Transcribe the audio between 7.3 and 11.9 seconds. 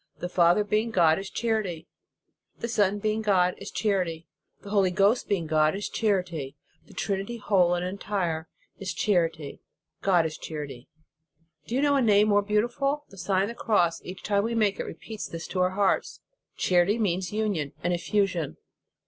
whole and entire, is charity. God is charity! Do you